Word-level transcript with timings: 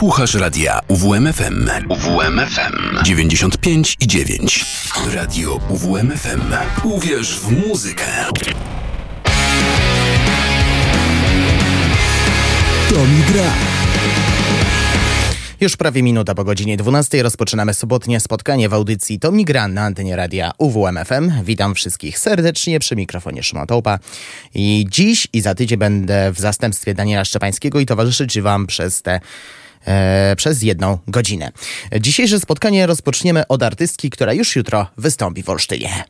Słuchasz 0.00 0.34
radia 0.34 0.80
UWMFM. 0.88 1.70
UWMFM 1.88 3.04
95 3.04 3.96
i 4.00 4.06
9. 4.06 4.64
Radio 5.14 5.60
UWMFM. 5.68 6.40
Uwierz 6.84 7.40
w 7.40 7.68
muzykę. 7.68 8.04
To 12.88 12.94
mi 12.94 13.22
gra. 13.32 13.50
Już 15.60 15.76
prawie 15.76 16.02
minuta 16.02 16.34
po 16.34 16.44
godzinie 16.44 16.76
12 16.76 17.22
rozpoczynamy 17.22 17.74
sobotnie 17.74 18.20
spotkanie 18.20 18.68
w 18.68 18.74
audycji 18.74 19.18
To 19.18 19.32
Migra 19.32 19.68
na 19.68 19.82
antenie 19.82 20.16
radia 20.16 20.52
UWMFM. 20.58 21.44
Witam 21.44 21.74
wszystkich 21.74 22.18
serdecznie 22.18 22.78
przy 22.78 22.96
mikrofonie 22.96 23.42
Szymon 23.42 23.66
Tołpa. 23.66 23.98
I 24.54 24.86
dziś 24.90 25.28
i 25.32 25.40
za 25.40 25.54
tydzień 25.54 25.78
będę 25.78 26.32
w 26.32 26.38
zastępstwie 26.38 26.94
Daniela 26.94 27.24
Szczepańskiego 27.24 27.80
i 27.80 27.86
towarzyszyć 27.86 28.40
Wam 28.40 28.66
przez 28.66 29.02
te 29.02 29.20
e, 29.86 30.34
przez 30.36 30.62
jedną 30.62 30.98
godzinę. 31.08 31.52
Dzisiejsze 32.00 32.40
spotkanie 32.40 32.86
rozpoczniemy 32.86 33.46
od 33.46 33.62
artystki, 33.62 34.10
która 34.10 34.32
już 34.32 34.56
jutro 34.56 34.86
wystąpi 34.96 35.42
w 35.42 35.48
Olsztynie. 35.48 36.04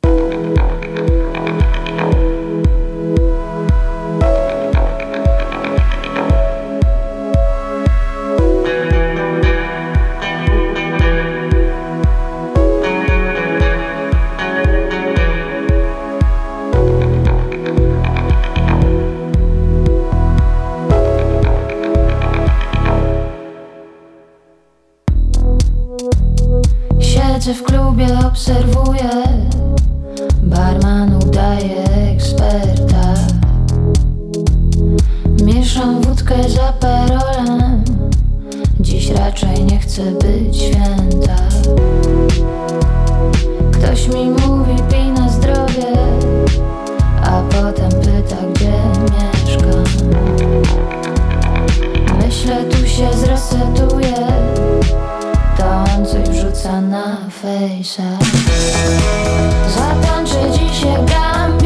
W 27.54 27.62
klubie, 27.62 28.06
obserwuję 28.26 29.10
Barman 30.42 31.14
udaje 31.14 31.84
eksperta. 32.12 33.14
Mieszam 35.44 36.00
wódkę 36.00 36.34
za 36.48 36.72
perolem 36.72 37.84
Dziś 38.80 39.10
raczej 39.10 39.64
nie 39.64 39.78
chcę 39.78 40.02
być 40.02 40.56
święta. 40.56 41.36
Ktoś 43.72 44.08
mi 44.08 44.30
mówi 44.30 44.82
pij 44.90 45.10
na 45.12 45.28
zdrowie. 45.28 45.92
A 47.22 47.42
potem 47.42 47.90
pyta 47.90 48.36
gdzie 48.54 48.72
mieszkam. 49.02 49.84
Myślę 52.18 52.64
tu 52.64 52.86
się 52.86 53.12
zresetuję 53.12 54.30
to 55.60 55.84
on 55.96 56.06
coś 56.06 56.28
wrzuca 56.28 56.80
na 56.80 57.16
fejsa 57.42 58.02
Zatańczę 59.68 60.50
dzisiaj 60.50 61.04
gambino 61.06 61.59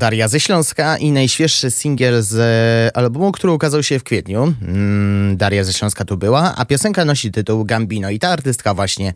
Daria 0.00 0.28
ze 0.28 0.40
Śląska 0.40 0.98
i 0.98 1.12
najświeższy 1.12 1.70
singiel 1.70 2.22
z 2.22 2.34
e, 2.38 2.96
albumu, 2.96 3.32
który 3.32 3.52
ukazał 3.52 3.82
się 3.82 3.98
w 3.98 4.04
kwietniu. 4.04 4.54
Mm, 4.62 5.36
Daria 5.36 5.64
ze 5.64 5.72
Śląska 5.72 6.04
tu 6.04 6.16
była, 6.16 6.54
a 6.56 6.64
piosenka 6.64 7.04
nosi 7.04 7.30
tytuł 7.30 7.64
Gambino 7.64 8.10
i 8.10 8.18
ta 8.18 8.28
artystka 8.28 8.74
właśnie 8.74 9.12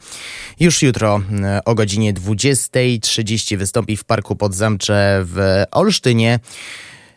już 0.60 0.82
jutro 0.82 1.22
e, 1.42 1.64
o 1.64 1.74
godzinie 1.74 2.14
20.30 2.14 3.56
wystąpi 3.56 3.96
w 3.96 4.04
Parku 4.04 4.36
Podzamcze 4.36 5.20
w 5.24 5.64
Olsztynie. 5.70 6.38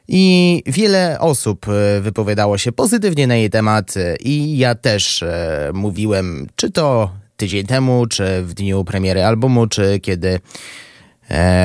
I 0.07 0.63
wiele 0.65 1.19
osób 1.19 1.65
e, 1.69 2.01
wypowiadało 2.01 2.57
się 2.57 2.71
pozytywnie 2.71 3.27
na 3.27 3.35
jej 3.35 3.49
temat 3.49 3.93
i 4.19 4.57
ja 4.57 4.75
też 4.75 5.23
e, 5.23 5.71
mówiłem, 5.73 6.47
czy 6.55 6.71
to 6.71 7.11
tydzień 7.37 7.65
temu, 7.65 8.05
czy 8.05 8.43
w 8.43 8.53
dniu 8.53 8.83
premiery 8.83 9.23
albumu, 9.23 9.67
czy 9.67 9.99
kiedy 9.99 10.39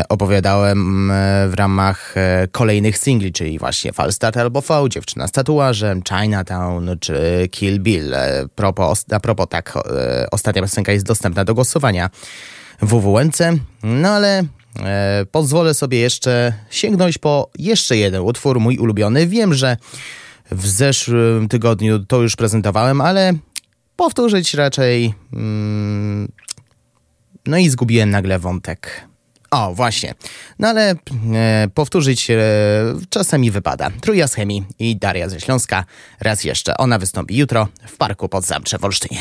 opowiadałem 0.09 1.11
e, 1.11 1.49
w 1.49 1.55
ramach 1.55 2.17
e, 2.17 2.49
kolejnych 2.53 2.99
singli, 2.99 3.33
czyli 3.33 3.59
właśnie 3.59 3.93
Falstart 3.93 4.37
albo 4.37 4.61
V, 4.61 4.89
Dziewczyna 4.89 5.29
z 5.29 5.33
tatuażem, 5.33 6.03
Chinatown 6.09 6.91
czy 7.01 7.49
Kill 7.51 7.81
Bill. 7.81 8.15
E, 8.15 8.47
propos, 8.55 9.05
a 9.11 9.21
propos 9.21 9.47
tak, 9.51 9.75
e, 9.77 10.27
ostatnia 10.31 10.63
piosenka 10.63 10.93
jest 10.93 11.07
dostępna 11.07 11.45
do 11.45 11.55
głosowania 11.55 12.11
w 12.83 12.87
WWNC, 12.87 13.39
no 13.83 14.09
ale 14.09 14.45
e, 14.79 15.27
pozwolę 15.31 15.75
sobie 15.75 15.99
jeszcze 15.99 16.53
sięgnąć 16.71 17.19
po 17.19 17.51
jeszcze 17.59 17.97
jeden 17.97 18.23
utwór, 18.23 18.61
mój 18.61 18.79
ulubiony. 18.79 19.27
Wiem, 19.27 19.55
że 19.55 19.77
w 20.51 20.67
zeszłym 20.67 21.49
tygodniu 21.49 21.99
to 21.99 22.23
już 22.23 22.37
prezentowałem, 22.37 23.01
ale 23.01 23.33
powtórzyć 23.97 24.55
raczej. 24.55 25.15
Mm, 25.33 26.33
no 27.47 27.57
i 27.57 27.69
zgubiłem 27.69 28.11
nagle 28.11 28.39
wątek. 28.39 29.12
O, 29.53 29.75
właśnie. 29.75 30.15
No 30.59 30.69
ale 30.69 30.91
e, 30.91 31.69
powtórzyć 31.75 32.31
e, 32.31 32.37
czasami 33.11 33.51
wypada. 33.51 33.91
Trójja 34.01 34.29
z 34.29 34.35
chemii 34.35 34.65
i 34.79 34.97
Daria 34.97 35.29
ze 35.29 35.41
Śląska. 35.41 35.85
Raz 36.21 36.45
jeszcze. 36.45 36.77
Ona 36.77 36.99
wystąpi 36.99 37.37
jutro 37.37 37.69
w 37.87 37.97
parku 37.97 38.29
pod 38.29 38.45
Zamcze 38.45 38.79
w 38.79 38.85
Olsztynie. 38.85 39.21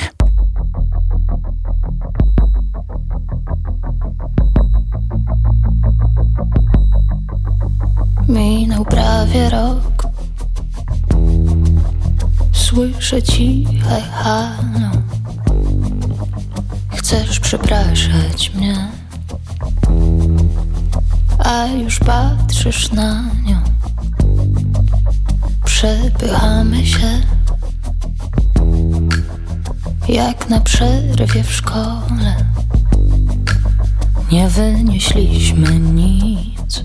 Minął 8.27 8.85
prawie 8.85 9.49
rok 9.49 10.03
Słyszę 12.53 13.23
ciche 13.23 14.01
halo 14.01 14.91
Chcesz 16.95 17.39
przepraszać 17.39 18.51
mnie 18.55 19.00
A 21.39 21.65
już 21.65 21.99
patrzysz 21.99 22.91
na 22.91 23.21
nią. 23.21 23.61
Przepychamy 25.65 26.85
się. 26.85 27.21
Jak 30.09 30.49
na 30.49 30.59
przerwie 30.59 31.43
w 31.43 31.53
szkole. 31.53 32.35
Nie 34.31 34.49
wynieśliśmy 34.49 35.79
nic. 35.79 36.83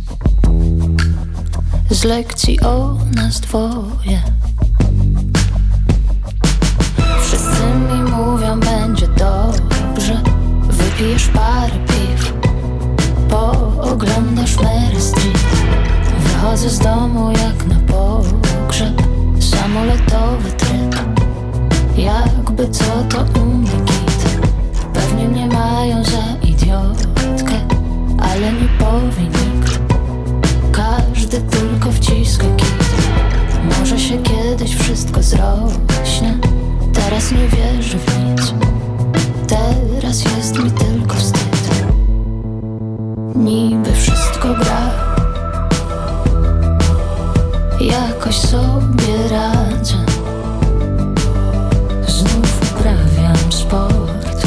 Z 1.91 2.05
lekcji 2.05 2.61
o 2.61 2.99
nas 3.15 3.41
dwoje. 3.41 4.36
Wychodzę 16.57 16.77
z 16.77 16.79
domu 16.79 17.31
jak 17.31 17.67
na 17.67 17.77
pogrzeb, 17.87 19.03
samolotowy 19.41 20.51
tryb. 20.51 20.97
Jakby 21.97 22.69
co 22.69 22.85
to 22.85 23.41
u 23.41 23.45
mnie 23.45 23.71
git. 23.71 24.41
Pewnie 24.93 25.29
mnie 25.29 25.47
mają 25.47 26.05
za 26.05 26.49
idiotkę, 26.49 27.55
ale 28.19 28.53
nie 28.53 28.69
powie. 28.79 29.31
Każdy 30.73 31.41
tylko 31.41 31.93
wciska 31.93 32.47
kit 32.57 32.97
Może 33.79 33.99
się 33.99 34.19
kiedyś 34.19 34.77
wszystko 34.77 35.23
zrośnie 35.23 36.39
Teraz 36.93 37.33
nie 37.33 37.49
wierzę 37.49 37.99
w 37.99 38.25
nic 38.25 38.55
Teraz 39.47 40.25
jest 40.25 40.59
mi 40.59 40.71
tylko 40.71 41.15
wstyd 41.17 41.87
Niby 43.35 43.93
wszystko 43.93 44.55
gra 44.55 45.06
Jakoś 47.97 48.37
sobie 48.37 49.29
radzę. 49.31 49.95
Znów 52.07 52.73
uprawiam 52.73 53.53
sport 53.53 54.47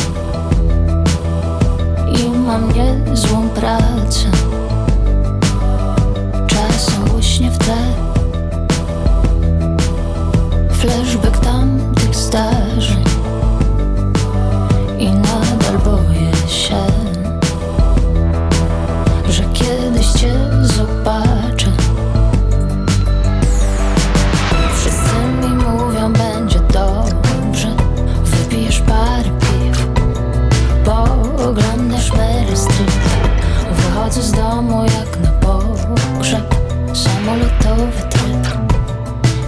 I 2.19 2.29
mam 2.29 2.71
niezłą 2.71 3.49
pracę. 3.49 4.25
Czasem 6.47 7.15
łyśnie 7.15 7.51
w 7.51 7.57
tle. 7.57 7.75
Flashback 10.71 11.39
tamtych 11.39 12.15
zdarzeń. 12.15 13.03
I 14.97 15.11
nadal 15.11 15.79
boję 15.85 16.31
się 16.47 16.85
Że 19.29 19.43
kiedyś 19.43 20.07
cię 20.07 20.33
zobaczę 20.61 21.48
Wychodzę 34.09 34.27
z 34.27 34.31
domu 34.31 34.83
jak 34.83 35.19
na 35.19 35.31
pogrzeb 35.31 36.55
Samolotowy 36.93 38.01
tryb. 38.09 38.47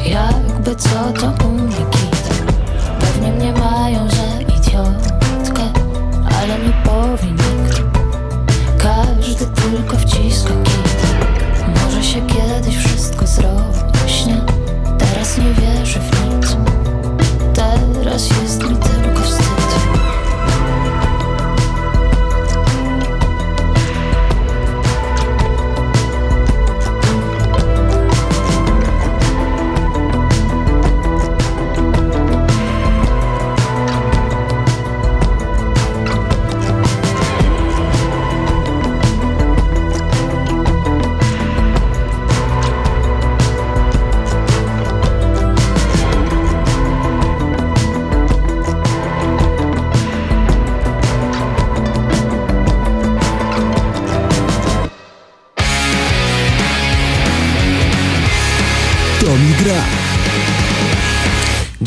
Jakby 0.05 0.75
co 0.75 1.13
to 1.19 1.45
u 1.45 1.51
mnie 1.51 1.85
kit 1.91 2.29
Pewnie 2.99 3.31
mnie 3.31 3.53
mają 3.53 4.09
za 4.09 4.41
idiotkę 4.41 5.63
Ale 6.25 6.59
nie 6.59 6.73
powie 6.83 7.33
Każdy 8.77 9.45
tylko 9.45 9.97
wciska 9.97 10.53
kit. 10.63 10.97
Może 11.67 12.03
się 12.03 12.21
kiedyś 12.21 12.77
wszystko 12.77 13.27
zrośnie. 13.27 14.41
Teraz 14.97 15.37
nie 15.37 15.53
wierzę 15.53 15.99
w 15.99 16.35
nic. 16.35 16.57
Teraz 17.53 18.29
jest 18.29 18.63
mi 18.69 18.75
tylko 18.75 19.20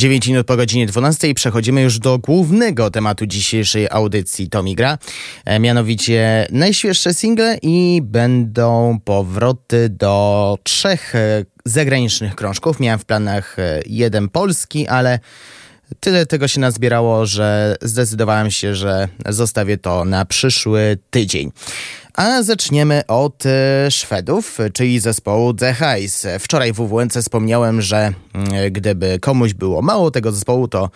9 0.05 0.29
minut 0.29 0.47
po 0.47 0.57
godzinie 0.57 0.87
12 0.87 1.35
przechodzimy 1.35 1.83
już 1.83 1.99
do 1.99 2.19
głównego 2.19 2.91
tematu 2.91 3.27
dzisiejszej 3.27 3.89
audycji 3.91 4.49
Tomigra, 4.49 4.99
e, 5.45 5.61
mianowicie 5.61 6.47
najświeższe 6.51 7.15
single 7.15 7.59
i 7.63 8.01
będą 8.03 8.99
powroty 9.05 9.89
do 9.89 10.59
trzech 10.63 11.15
e, 11.15 11.45
zagranicznych 11.65 12.35
krążków. 12.35 12.81
Miałem 12.81 12.99
w 12.99 13.05
planach 13.05 13.59
e, 13.59 13.83
jeden 13.87 14.29
polski, 14.29 14.89
ale 14.89 15.19
tyle 16.01 16.27
tego 16.27 16.49
się 16.49 16.61
nazbierało, 16.61 17.27
że 17.27 17.77
zdecydowałem 17.83 18.51
się, 18.51 18.75
że 18.75 19.09
zostawię 19.29 19.79
to 19.79 20.05
na 20.05 20.25
przyszły 20.25 20.99
tydzień. 21.11 21.51
A 22.15 22.43
zaczniemy 22.43 23.07
od 23.07 23.47
e, 23.47 23.91
Szwedów, 23.91 24.59
czyli 24.73 25.01
zespołu 25.01 25.55
The 25.55 25.75
Highs. 25.75 26.27
Wczoraj 26.41 26.73
w 26.73 26.77
WWNC 26.77 27.23
wspomniałem, 27.23 27.83
że 27.83 28.13
mm, 28.33 28.73
gdyby 28.73 29.19
komuś 29.21 29.55
było 29.55 29.83
mało 29.83 30.11
tego 30.11 30.33
zespołu, 30.33 30.69
to 30.69 30.91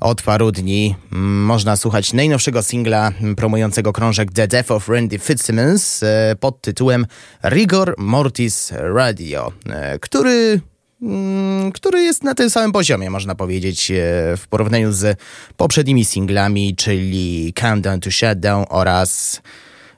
od 0.00 0.22
paru 0.22 0.52
dni 0.52 0.96
mm, 1.12 1.44
można 1.44 1.76
słuchać 1.76 2.12
najnowszego 2.12 2.62
singla 2.62 3.12
promującego 3.36 3.92
krążek 3.92 4.32
The 4.32 4.48
Death 4.48 4.70
of 4.70 4.88
Randy 4.88 5.18
Fitzsimmons 5.18 6.02
e, 6.02 6.36
pod 6.40 6.60
tytułem 6.60 7.06
Rigor 7.44 7.94
Mortis 7.98 8.72
Radio, 8.72 9.52
e, 9.70 9.98
który 9.98 10.60
mm, 11.02 11.72
który 11.72 12.02
jest 12.02 12.24
na 12.24 12.34
tym 12.34 12.50
samym 12.50 12.72
poziomie, 12.72 13.10
można 13.10 13.34
powiedzieć, 13.34 13.92
w 14.36 14.48
porównaniu 14.50 14.92
z 14.92 15.18
poprzednimi 15.56 16.04
singlami, 16.04 16.76
czyli 16.76 17.52
Countdown 17.56 18.00
to 18.00 18.10
Shutdown 18.10 18.64
oraz 18.68 19.40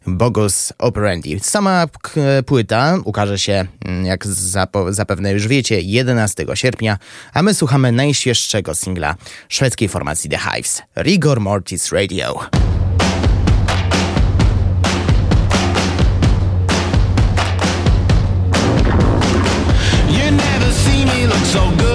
Bogus 0.07 0.73
Operandi. 0.79 1.41
Sama 1.41 1.87
płyta 2.47 2.99
ukaże 3.05 3.39
się, 3.39 3.67
mm, 3.85 4.07
jak 4.07 4.27
zapewne 4.91 5.33
już 5.33 5.49
wiecie, 5.49 5.81
11 5.81 6.57
sierpnia, 6.57 6.99
a 7.35 7.43
my 7.43 7.55
słuchamy 7.55 7.93
najświeższego 7.93 8.75
singla 8.75 9.15
szwedzkiej 9.49 9.89
formacji 9.89 10.31
The 10.31 10.39
Hives, 10.39 10.83
Rigor 10.97 11.41
Mortis 11.41 11.93
Radio. 11.93 12.41
You 20.09 20.31
never 20.31 20.73
see 20.73 21.07
me 21.07 21.27
look 21.27 21.47
so 21.47 21.71
good 21.77 21.92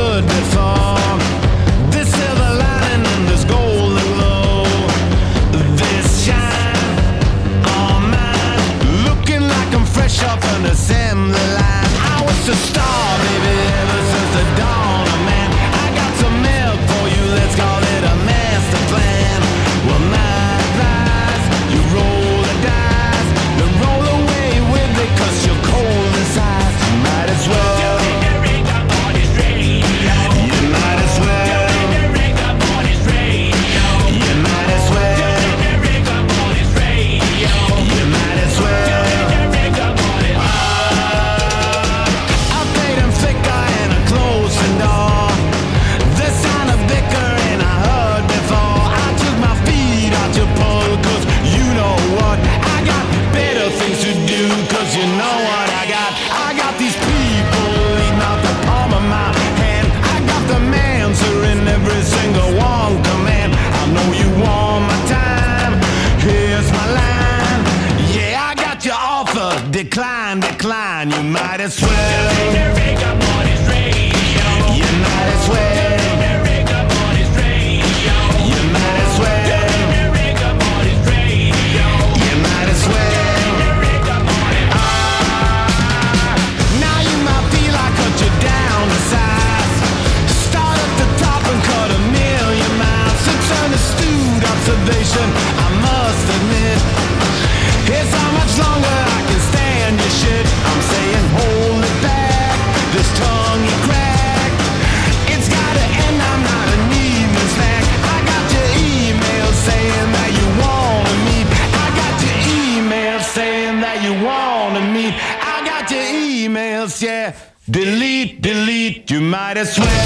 might 119.58 119.80
as. 119.80 119.98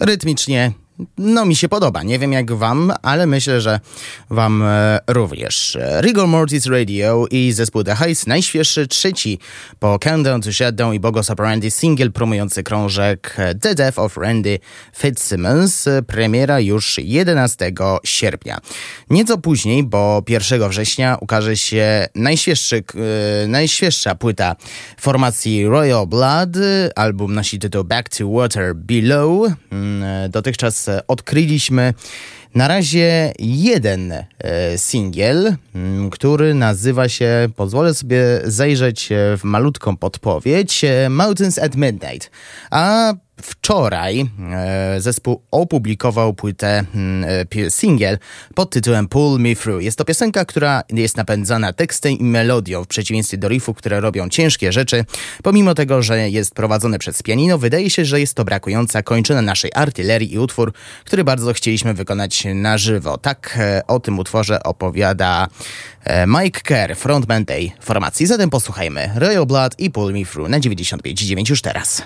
Rytmicznie, 0.00 0.72
no 1.20 1.44
mi 1.44 1.56
się 1.56 1.68
podoba. 1.68 2.02
Nie 2.02 2.18
wiem 2.18 2.32
jak 2.32 2.52
wam, 2.52 2.92
ale 3.02 3.26
myślę, 3.26 3.60
że 3.60 3.80
wam 4.30 4.62
e, 4.62 4.98
również. 5.06 5.78
Rigor 6.00 6.28
Mortis 6.28 6.66
Radio 6.66 7.26
i 7.30 7.52
zespół 7.52 7.84
The 7.84 7.94
Heights, 7.94 8.26
najświeższy, 8.26 8.86
trzeci 8.86 9.38
po 9.78 9.98
Countdown 9.98 10.42
to 10.42 10.52
Shutdown 10.52 10.94
i 10.94 11.00
Bogos 11.00 11.30
Randy 11.38 11.70
single 11.70 12.10
promujący 12.10 12.62
krążek 12.62 13.36
The 13.60 13.74
Death 13.74 13.98
of 13.98 14.16
Randy 14.16 14.58
Fitzsimmons. 14.96 15.88
Premiera 16.06 16.60
już 16.60 16.98
11 16.98 17.72
sierpnia. 18.04 18.58
Nieco 19.10 19.38
później, 19.38 19.82
bo 19.82 20.22
1 20.28 20.68
września 20.68 21.16
ukaże 21.20 21.56
się 21.56 22.06
najświeższy, 22.14 22.82
e, 23.44 23.48
najświeższa 23.48 24.14
płyta 24.14 24.56
formacji 25.00 25.66
Royal 25.66 26.06
Blood. 26.06 26.56
Album 26.96 27.34
nosi 27.34 27.58
tytuł 27.58 27.84
Back 27.84 28.08
to 28.08 28.30
Water 28.30 28.74
Below. 28.76 29.52
Mm, 29.70 30.30
Dotychczas 30.30 30.88
e, 30.88 31.09
odkryliśmy 31.10 31.94
na 32.54 32.68
razie 32.68 33.32
jeden 33.38 34.12
e, 34.12 34.24
singiel, 34.78 35.56
mm, 35.74 36.10
który 36.10 36.54
nazywa 36.54 37.08
się, 37.08 37.48
pozwolę 37.56 37.94
sobie 37.94 38.24
zajrzeć 38.44 39.12
e, 39.12 39.36
w 39.36 39.44
malutką 39.44 39.96
podpowiedź, 39.96 40.84
e, 40.84 41.10
Mountains 41.10 41.58
at 41.58 41.76
Midnight. 41.76 42.30
A 42.70 43.12
wczoraj 43.42 44.30
e, 44.52 45.00
zespół 45.00 45.42
opublikował 45.50 46.34
płytę, 46.34 46.84
mm, 46.94 47.30
e, 47.66 47.70
singiel 47.70 48.18
pod 48.54 48.70
tytułem 48.70 49.08
Pull 49.08 49.40
Me 49.40 49.56
Through. 49.56 49.82
Jest 49.82 49.98
to 49.98 50.04
piosenka, 50.04 50.44
która 50.44 50.82
jest 50.92 51.16
napędzana 51.16 51.72
tekstem 51.72 52.12
i 52.12 52.24
melodią, 52.24 52.84
w 52.84 52.86
przeciwieństwie 52.86 53.38
do 53.38 53.48
riffów, 53.48 53.76
które 53.76 54.00
robią 54.00 54.28
ciężkie 54.28 54.72
rzeczy. 54.72 55.04
Pomimo 55.42 55.74
tego, 55.74 56.02
że 56.02 56.30
jest 56.30 56.54
prowadzone 56.54 56.98
przez 56.98 57.22
pianino, 57.22 57.58
wydaje 57.58 57.90
się, 57.90 58.04
że 58.04 58.20
jest 58.20 58.34
to 58.34 58.44
brakująca 58.44 59.02
kończyna 59.02 59.42
naszej 59.42 59.70
artylerii 59.74 60.34
i 60.34 60.38
utwór, 60.38 60.72
który 61.04 61.24
bardzo 61.24 61.52
chcieliśmy 61.52 61.94
wykonać 61.94 62.44
na 62.54 62.78
żywo. 62.78 63.18
Tak 63.18 63.58
e, 63.60 63.82
o 63.86 64.00
tym 64.00 64.18
utworze 64.18 64.62
opowiada 64.62 65.48
Mike 66.26 66.60
Kerr, 66.60 66.96
frontman 66.96 67.44
tej 67.44 67.72
formacji. 67.80 68.26
Zatem 68.26 68.50
posłuchajmy 68.50 69.10
Royal 69.14 69.46
Blood 69.46 69.74
i 69.78 69.90
Pull 69.90 70.12
Me 70.12 70.24
Through 70.24 70.48
na 70.48 70.60
95,9 70.60 71.50
już 71.50 71.62
teraz. 71.62 72.02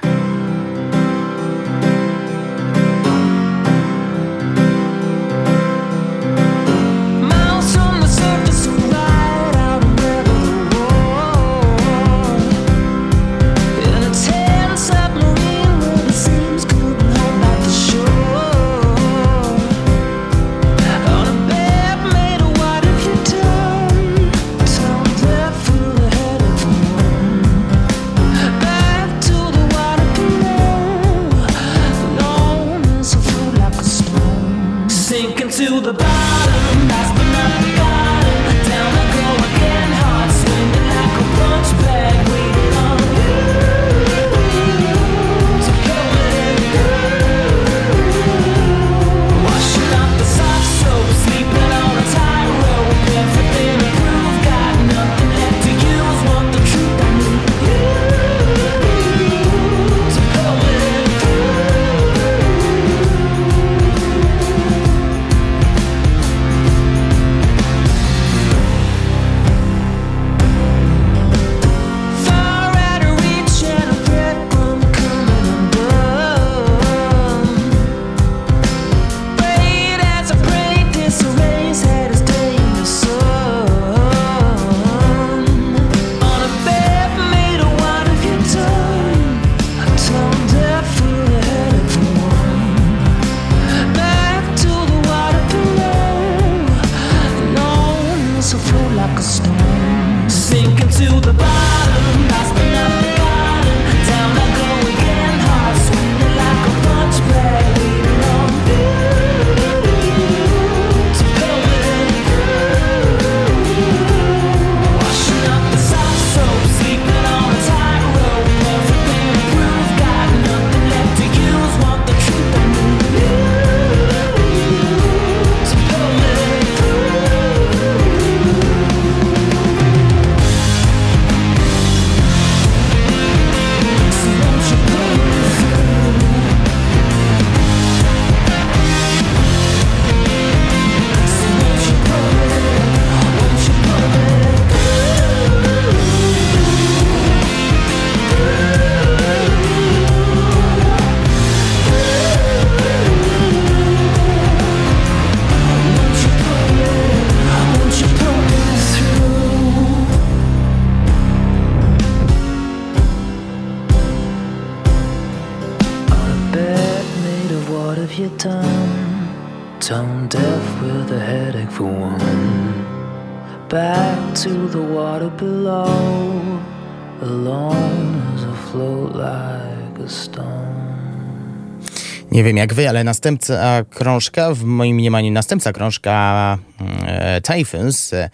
Nie 182.45 182.49
wiem 182.49 182.57
jak 182.57 182.75
wy, 182.75 182.89
ale 182.89 183.05
następca 183.05 183.85
krążka, 183.91 184.55
w 184.55 184.65
moim 184.65 184.97
mniemaniu 184.97 185.33
następca 185.33 185.73
krążka 185.73 186.59
e, 187.07 187.41
Typhoons, 187.41 188.13
e, 188.13 188.31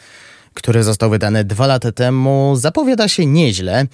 który 0.54 0.82
został 0.82 1.10
wydany 1.10 1.44
dwa 1.44 1.66
lata 1.66 1.92
temu, 1.92 2.56
zapowiada 2.56 3.08
się 3.08 3.26
nieźle, 3.26 3.86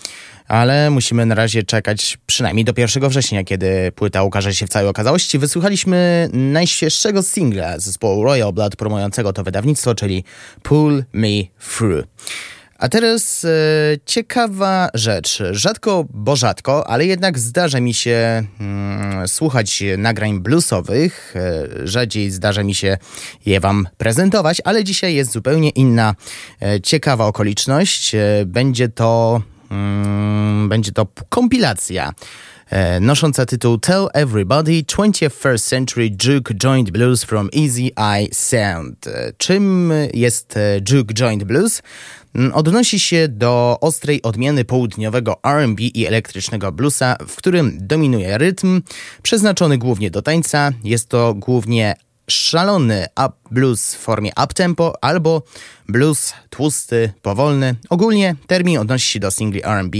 ale 0.49 0.91
musimy 0.91 1.27
na 1.27 1.35
razie 1.35 1.63
czekać 1.63 2.19
przynajmniej 2.27 2.65
do 2.65 2.73
1 2.77 3.09
września, 3.09 3.45
kiedy 3.45 3.93
płyta 3.93 4.23
ukaże 4.23 4.55
się 4.55 4.67
w 4.67 4.69
całej 4.69 4.89
okazałości. 4.89 5.39
Wysłuchaliśmy 5.39 6.29
najświeższego 6.33 7.23
singla 7.23 7.79
zespołu 7.79 8.25
Royal 8.25 8.53
Blood 8.53 8.77
promującego 8.77 9.33
to 9.33 9.45
wydawnictwo, 9.45 9.95
czyli 9.95 10.25
Pull 10.63 11.05
Me 11.13 11.29
Through. 11.77 12.05
A 12.79 12.89
teraz 12.89 13.45
e, 13.45 13.49
ciekawa 14.07 14.89
rzecz. 14.95 15.43
Rzadko, 15.51 16.05
bo 16.11 16.37
rzadko, 16.37 16.89
ale 16.89 17.07
jednak 17.07 17.39
zdarza 17.39 17.81
mi 17.81 17.95
się 17.95 18.45
mm, 18.61 19.29
słuchać 19.29 19.83
nagrań 19.99 20.41
bluesowych. 20.41 21.35
E, 21.37 21.89
rzadziej 21.89 22.31
zdarza 22.31 22.63
mi 22.63 22.75
się 22.75 22.99
je 23.47 23.61
wam 23.61 23.89
prezentować, 23.97 24.63
ale 24.65 24.85
dzisiaj 24.85 25.15
jest 25.15 25.33
zupełnie 25.33 25.71
inna 25.71 26.15
e, 26.63 26.81
ciekawa 26.81 27.27
okoliczność. 27.27 28.15
E, 28.15 28.19
będzie 28.47 28.89
to 28.89 29.43
mm, 29.71 30.69
będzie 30.69 30.93
to 30.93 31.07
kompilacja 31.29 32.13
nosząca 33.01 33.47
tytuł 33.47 33.79
Tell 33.79 34.09
Everybody 34.15 34.83
21st 34.83 35.69
Century 35.69 36.11
Juke 36.25 36.55
Joint 36.55 36.91
Blues 36.91 37.25
from 37.25 37.49
Easy 37.57 37.91
Eye 37.97 38.29
Sound. 38.33 39.07
E, 39.07 39.33
Czym 39.39 39.93
jest 40.15 40.57
e, 40.57 40.81
Juke 40.91 41.15
Joint 41.15 41.45
Blues? 41.45 41.83
Mm, 42.35 42.55
Odnosi 42.55 43.01
się 43.01 43.29
do 43.29 43.79
ostrej 43.81 44.23
odmiany 44.23 44.65
południowego 44.65 45.37
R&B 45.45 45.83
i 45.83 46.07
elektrycznego 46.07 46.73
bluesa, 46.73 47.17
w 47.29 47.37
którym 47.37 47.79
dominuje 47.81 48.39
rytm, 48.39 48.83
przeznaczony 49.23 49.79
głównie 49.79 50.11
do 50.11 50.23
tańca. 50.23 50.73
Jest 50.85 51.09
to 51.09 51.35
głównie 51.35 51.95
szalony 52.31 53.07
up 53.27 53.33
blues 53.51 53.95
w 53.95 53.99
formie 53.99 54.31
uptempo 54.45 54.95
albo 55.01 55.43
blues 55.89 56.33
tłusty, 56.51 57.13
powolny. 57.23 57.75
Ogólnie 57.91 58.35
termin 58.47 58.79
odnosi 58.79 59.13
się 59.13 59.21
do 59.21 59.31
singli 59.31 59.65
R&B 59.65 59.99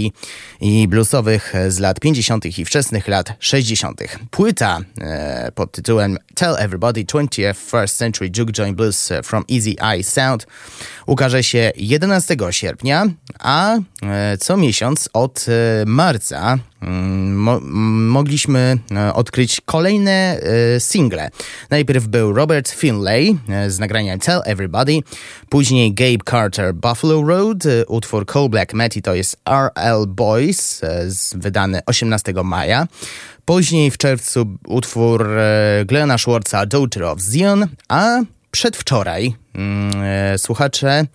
i 0.61 0.87
bluesowych 0.87 1.53
z 1.69 1.79
lat 1.79 1.99
50. 1.99 2.45
i 2.59 2.65
wczesnych 2.65 3.07
lat 3.07 3.33
60. 3.39 4.01
Płyta 4.31 4.79
e, 5.01 5.51
pod 5.55 5.71
tytułem 5.71 6.17
Tell 6.35 6.55
Everybody 6.59 7.03
21st 7.03 7.97
Century 7.97 8.31
Juke 8.37 8.51
Joint 8.57 8.77
Blues 8.77 9.09
from 9.23 9.43
Easy 9.51 9.75
Eye 9.81 10.03
Sound 10.03 10.47
ukaże 11.05 11.43
się 11.43 11.71
11 11.75 12.35
sierpnia, 12.51 13.05
a 13.39 13.75
e, 14.03 14.37
co 14.37 14.57
miesiąc 14.57 15.09
od 15.13 15.45
e, 15.49 15.85
marca 15.85 16.57
mm, 16.81 17.35
mo- 17.35 17.57
m- 17.57 18.07
mogliśmy 18.09 18.77
e, 18.95 19.13
odkryć 19.13 19.61
kolejne 19.65 20.11
e, 20.39 20.79
single. 20.79 21.29
Najpierw 21.69 22.07
był 22.07 22.33
Robert 22.33 22.69
Finlay 22.69 23.37
e, 23.49 23.71
z 23.71 23.79
nagraniem 23.79 24.19
Tell 24.19 24.41
Everybody, 24.45 24.99
później 25.49 25.76
Gabe 25.85 26.23
Carter 26.29 26.73
Buffalo 26.73 27.21
Road, 27.27 27.65
e, 27.65 27.85
utwór 27.85 28.25
Cold 28.25 28.51
Black 28.51 28.73
Matty 28.73 29.01
to 29.01 29.15
jest 29.15 29.37
RL 29.45 30.07
Boys, 30.07 30.81
z- 31.07 31.33
wydany 31.33 31.79
18 31.85 32.33
maja. 32.43 32.87
Później 33.45 33.91
w 33.91 33.97
czerwcu 33.97 34.45
utwór 34.67 35.29
e, 35.37 35.85
Glena 35.85 36.17
Schwartza 36.17 36.65
Daughter 36.65 37.03
of 37.03 37.19
Zion, 37.21 37.67
a 37.89 38.17
przedwczoraj 38.51 39.35
mm, 39.55 39.91
słuchacze 40.39 41.05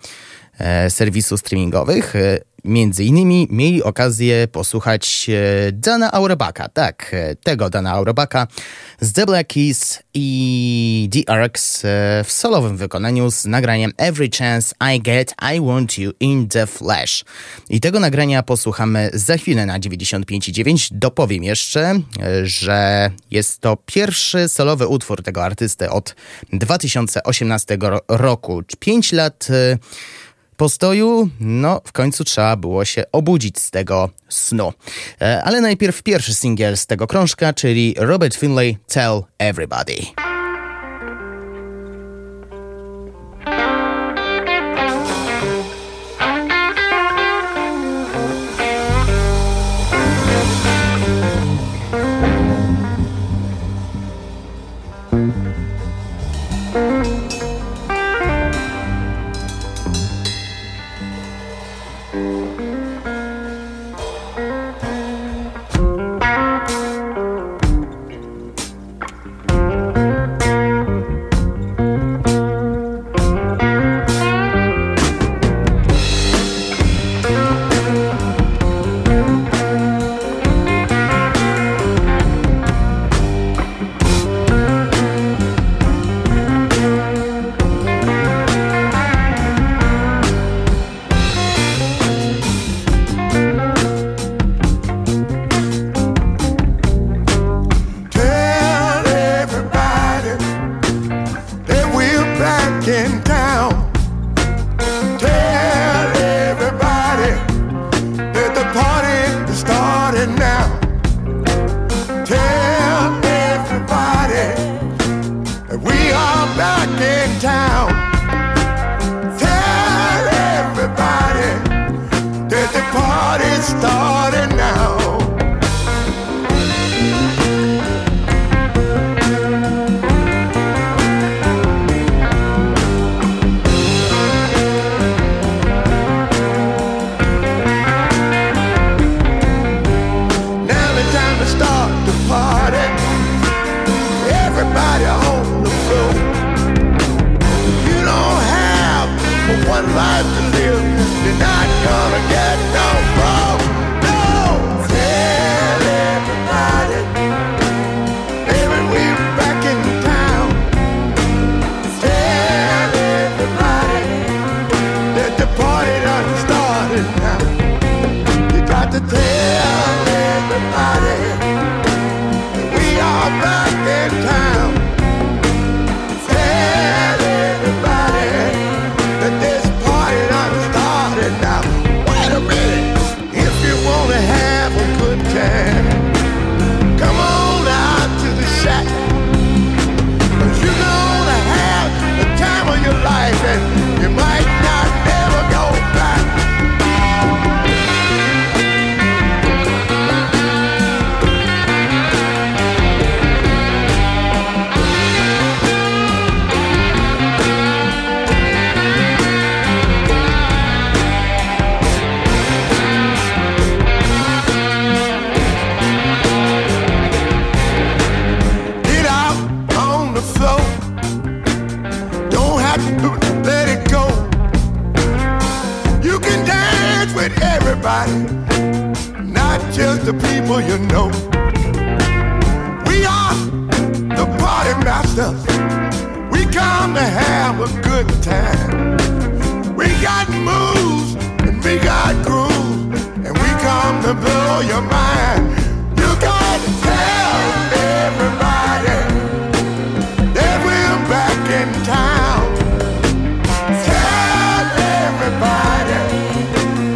serwisu 0.89 1.37
streamingowych 1.37 2.13
między 2.63 3.03
innymi 3.03 3.47
mieli 3.51 3.83
okazję 3.83 4.47
posłuchać 4.47 5.29
e, 5.29 5.71
Dana 5.71 6.11
Auerbaka, 6.11 6.69
tak, 6.69 7.09
e, 7.13 7.35
tego 7.35 7.69
Dana 7.69 7.91
Auerbaka 7.91 8.47
z 9.01 9.13
The 9.13 9.25
Black 9.25 9.53
Keys 9.53 9.99
i 10.13 11.09
The 11.11 11.33
Arcs 11.33 11.85
e, 11.85 11.87
w 12.25 12.31
solowym 12.31 12.77
wykonaniu 12.77 13.31
z 13.31 13.45
nagraniem 13.45 13.91
Every 13.97 14.29
Chance 14.37 14.75
I 14.95 15.01
Get, 15.01 15.33
I 15.55 15.61
Want 15.61 15.97
You 15.97 16.11
in 16.19 16.47
the 16.47 16.67
Flash. 16.67 17.25
I 17.69 17.79
tego 17.79 17.99
nagrania 17.99 18.43
posłuchamy 18.43 19.09
za 19.13 19.37
chwilę 19.37 19.65
na 19.65 19.79
95,9. 19.79 20.89
Dopowiem 20.91 21.43
jeszcze, 21.43 21.99
że 22.43 23.11
jest 23.31 23.59
to 23.59 23.77
pierwszy 23.85 24.49
solowy 24.49 24.87
utwór 24.87 25.23
tego 25.23 25.43
artysty 25.43 25.89
od 25.89 26.15
2018 26.53 27.77
ro- 27.81 28.01
roku. 28.07 28.61
Pięć 28.79 29.11
lat 29.11 29.47
postoju, 30.57 31.29
no 31.39 31.81
w 31.85 31.91
końcu 31.91 32.23
trzeba 32.23 32.55
było 32.55 32.85
się 32.85 33.03
obudzić 33.11 33.59
z 33.59 33.71
tego 33.71 34.09
snu. 34.29 34.73
E, 35.21 35.43
Ale 35.43 35.61
najpierw 35.61 36.03
pierwszy 36.03 36.33
singiel 36.33 36.77
z 36.77 36.85
tego 36.85 37.07
krążka, 37.07 37.53
czyli 37.53 37.95
Robert 37.97 38.35
Finlay 38.35 38.77
Tell 38.87 39.23
Everybody. 39.37 40.32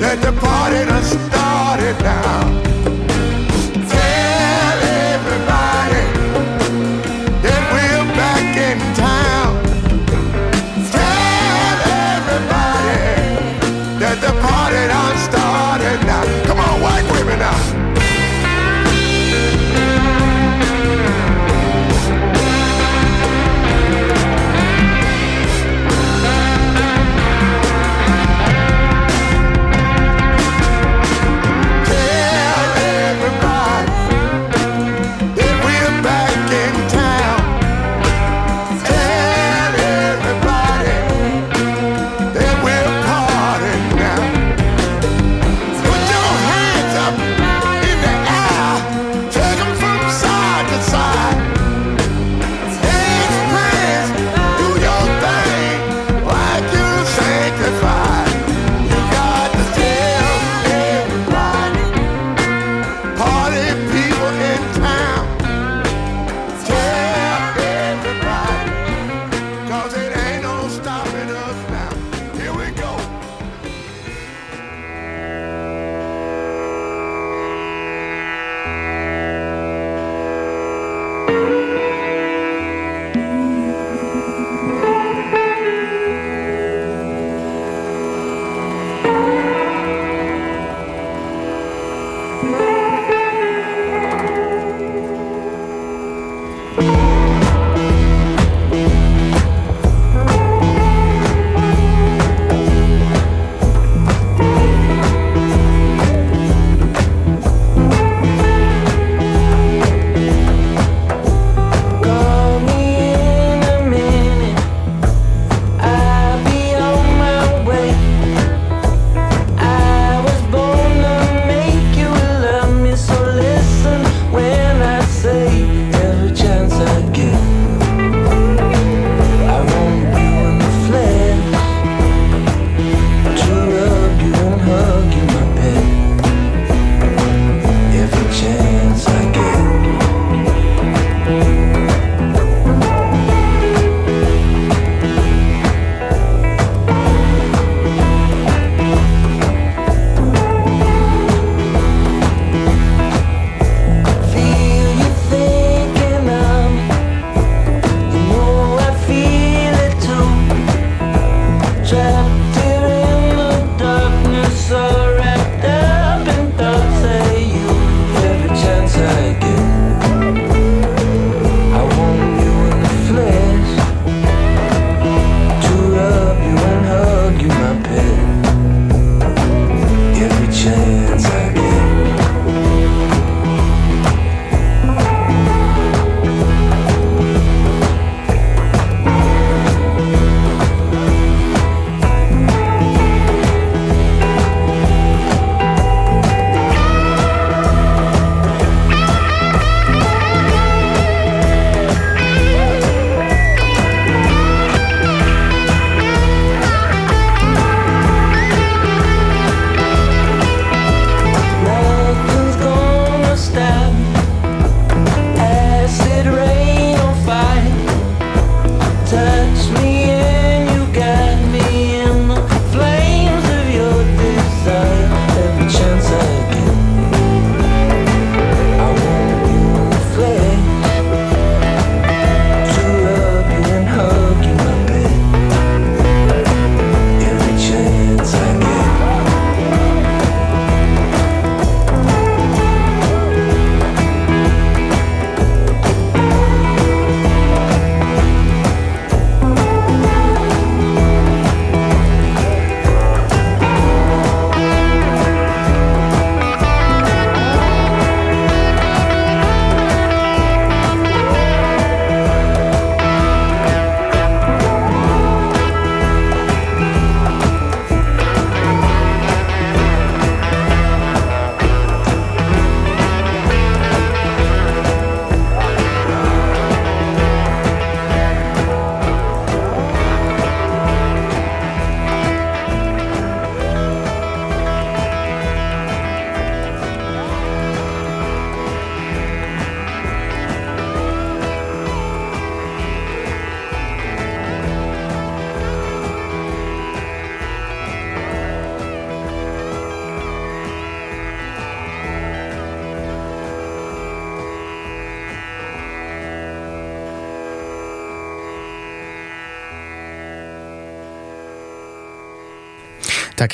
Let 0.08 0.22
the 0.22 0.32
party 0.32 0.86
just 0.86 1.20
start 1.28 1.82
it 1.82 2.00
now. 2.00 2.67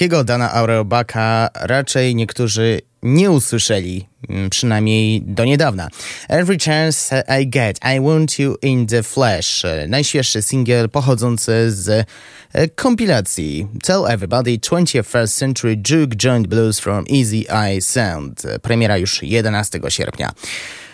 Takiego 0.04 0.24
Dana 0.24 0.54
Auerbaka 0.54 1.50
raczej 1.56 2.16
niektórzy 2.16 2.82
nie 3.04 3.32
usłyszeli, 3.32 4.08
mm, 4.30 4.50
przynajmniej 4.50 5.22
do 5.22 5.46
niedawna. 5.46 5.88
Every 6.30 6.58
Chance 6.60 7.24
I 7.42 7.48
Get, 7.48 7.80
I 7.96 8.02
Want 8.02 8.40
You 8.40 8.56
in 8.62 8.88
the 8.88 9.04
Flesh, 9.04 9.64
najświeższy 9.88 10.42
singiel 10.42 10.90
pochodzący 10.90 11.72
z 11.72 12.08
e, 12.54 12.68
kompilacji 12.68 13.68
Tell 13.84 14.06
Everybody 14.08 14.58
21st 14.58 15.40
Century 15.40 15.82
Juke 15.90 16.16
Joint 16.16 16.48
Blues 16.48 16.80
from 16.80 17.06
Easy 17.20 17.50
Eye 17.50 17.82
Sound. 17.82 18.44
Premiera 18.62 18.98
już 18.98 19.24
11 19.24 19.80
sierpnia. 19.90 20.32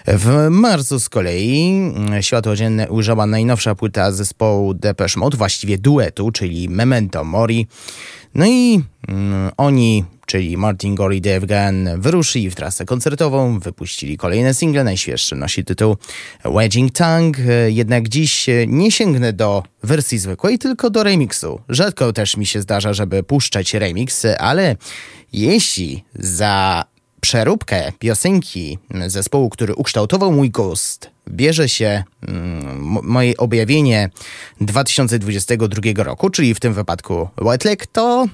W 0.08 0.48
marcu 0.50 1.00
z 1.00 1.10
kolei 1.10 1.72
mm, 1.96 2.24
światło 2.24 2.56
dzienne 2.56 2.90
ujrzała 2.90 3.26
najnowsza 3.26 3.76
płyta 3.76 4.12
zespołu 4.12 4.74
Depeche 4.74 5.20
Mode, 5.20 5.38
właściwie 5.38 5.78
duetu, 5.78 6.32
czyli 6.32 6.70
Memento 6.70 7.24
Mori. 7.24 7.68
No 8.36 8.46
i 8.48 8.82
mm, 9.08 9.52
oni, 9.58 10.06
czyli 10.26 10.58
Martin 10.58 10.96
Gore 10.96 11.16
i 11.16 11.22
Dave 11.22 11.48
Gann, 11.48 11.90
wyruszyli 11.98 12.50
w 12.50 12.56
trasę 12.56 12.86
koncertową, 12.86 13.60
wypuścili 13.60 14.18
kolejne 14.18 14.54
single, 14.54 14.84
najświeższy 14.84 15.36
nosi 15.36 15.66
tytuł 15.66 15.98
Wedging 16.46 16.94
Tongue, 16.94 17.44
jednak 17.68 18.10
dziś 18.10 18.48
nie 18.68 18.92
sięgnę 18.92 19.34
do 19.34 19.64
wersji 19.84 20.18
zwykłej, 20.18 20.60
tylko 20.60 20.90
do 20.90 21.04
remixu. 21.04 21.62
Rzadko 21.70 22.14
też 22.14 22.38
mi 22.38 22.46
się 22.46 22.62
zdarza, 22.62 22.94
żeby 22.94 23.24
puszczać 23.24 23.74
remix, 23.74 24.26
ale 24.40 24.76
jeśli 25.34 26.04
za 26.16 26.86
przeróbkę 27.22 27.92
piosenki 28.00 28.78
zespołu, 29.08 29.50
który 29.50 29.76
ukształtował 29.76 30.32
mój 30.32 30.50
gust, 30.50 31.10
bierze 31.30 31.70
się 31.70 32.04
mm, 32.28 33.04
moje 33.04 33.38
objawienie 33.38 34.10
2022 34.62 36.04
roku, 36.04 36.30
czyli 36.30 36.54
w 36.54 36.60
tym 36.60 36.74
wypadku 36.74 37.30
Wetleg, 37.38 37.88
to 37.88 38.26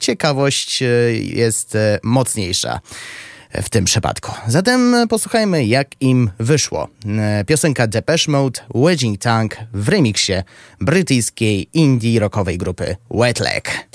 ciekawość 0.00 0.82
e, 0.82 0.86
jest 1.14 1.74
e, 1.74 1.98
mocniejsza 2.02 2.80
w 3.62 3.70
tym 3.70 3.84
przypadku. 3.84 4.32
Zatem 4.46 4.94
posłuchajmy, 5.08 5.66
jak 5.66 5.88
im 6.00 6.30
wyszło. 6.38 6.88
E, 7.18 7.44
Piosenka 7.44 7.86
Depeche 7.86 8.32
Mode, 8.32 8.60
Wedging 8.74 9.20
Tank 9.20 9.56
w 9.72 9.88
remiksie 9.88 10.32
brytyjskiej 10.80 11.68
indie 11.72 12.20
rockowej 12.20 12.58
grupy 12.58 12.96
Wetleg. 13.10 13.88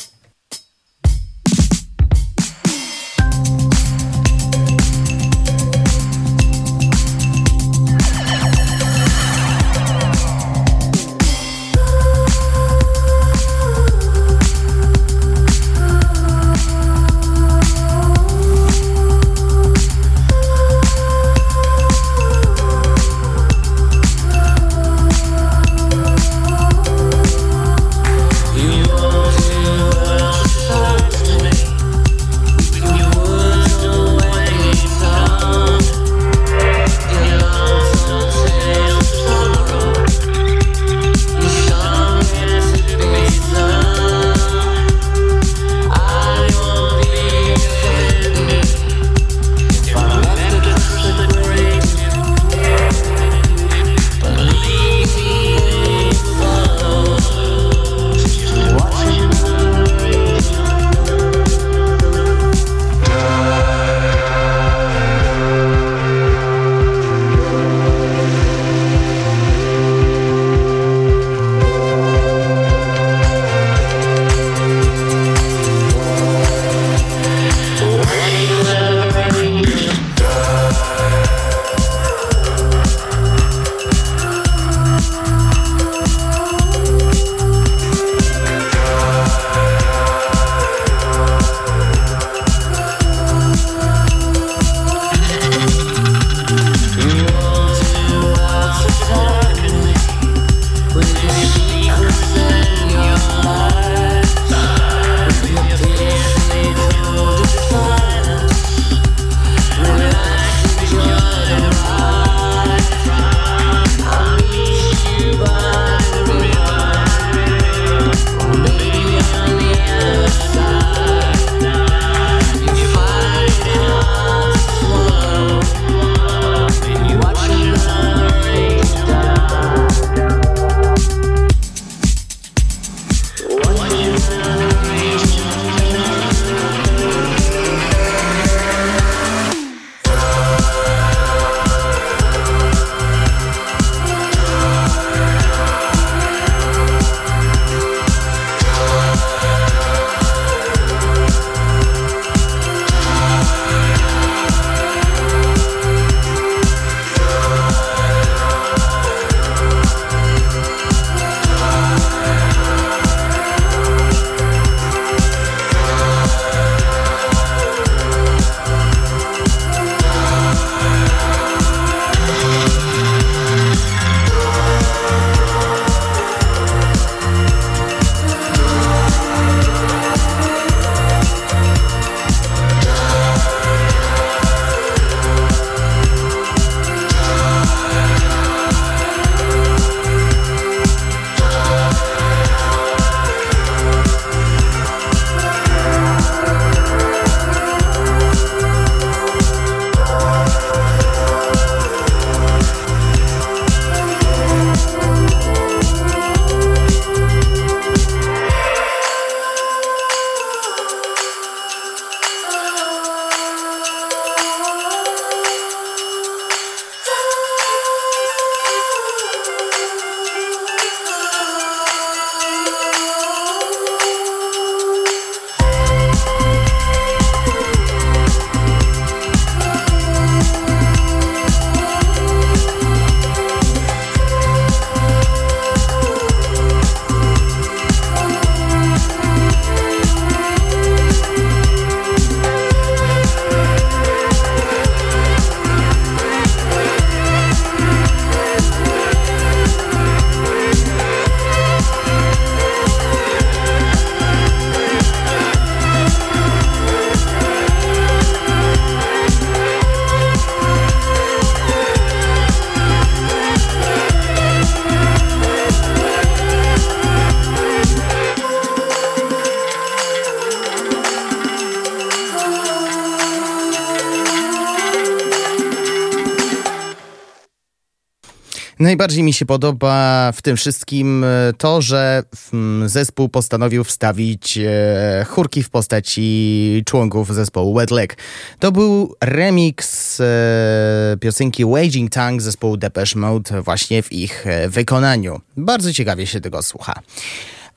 Najbardziej 278.90 279.24
mi 279.24 279.34
się 279.34 279.46
podoba 279.46 280.32
w 280.32 280.42
tym 280.42 280.58
wszystkim 280.58 281.24
e, 281.24 281.28
to, 281.58 281.82
że 281.82 282.24
mm, 282.54 282.90
zespół 282.90 283.30
postanowił 283.30 283.84
wstawić 283.84 284.58
e, 284.58 285.26
chórki 285.28 285.64
w 285.64 285.70
postaci 285.70 286.84
członków 286.86 287.34
zespołu 287.34 287.74
Wet 287.74 287.92
Leg. 287.92 288.18
To 288.60 288.72
był 288.72 289.16
remix 289.24 290.20
e, 290.22 291.18
piosenki 291.20 291.66
Waging 291.66 292.12
Tongue 292.12 292.42
zespołu 292.42 292.78
Depeche 292.78 293.20
Mode 293.20 293.62
właśnie 293.62 294.04
w 294.04 294.12
ich 294.12 294.46
wykonaniu. 294.68 295.42
Bardzo 295.58 295.94
ciekawie 295.94 296.28
się 296.28 296.42
tego 296.42 296.64
słucha. 296.64 296.94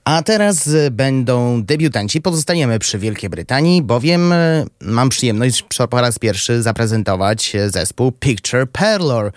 A 0.04 0.22
teraz 0.22 0.70
będą 0.90 1.62
debiutanci. 1.62 2.20
Pozostaniemy 2.20 2.78
przy 2.78 2.98
Wielkiej 2.98 3.30
Brytanii, 3.30 3.82
bowiem 3.82 4.34
mam 4.80 5.08
przyjemność 5.08 5.64
po 5.90 6.00
raz 6.00 6.18
pierwszy 6.18 6.62
zaprezentować 6.62 7.52
zespół 7.68 8.12
Picture 8.12 8.66
Parlor. 8.72 9.32